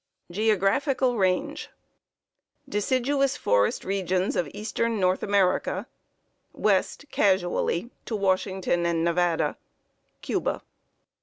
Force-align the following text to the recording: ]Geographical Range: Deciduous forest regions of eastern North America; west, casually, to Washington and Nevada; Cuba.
]Geographical 0.39 1.15
Range: 1.15 1.69
Deciduous 2.67 3.37
forest 3.37 3.85
regions 3.85 4.35
of 4.35 4.49
eastern 4.51 4.99
North 4.99 5.21
America; 5.21 5.85
west, 6.53 7.05
casually, 7.11 7.91
to 8.07 8.15
Washington 8.15 8.87
and 8.87 9.03
Nevada; 9.03 9.57
Cuba. 10.23 10.63